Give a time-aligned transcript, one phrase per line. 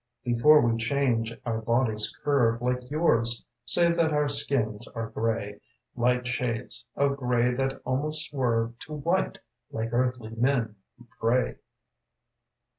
[0.23, 5.59] Before we change, our bodies curve Like yours save that our skins are gray:
[5.95, 9.37] Light shades of gray that almost swerve To white,
[9.69, 11.57] like earthly men who pray.